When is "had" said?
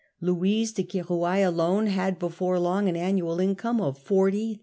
1.85-2.17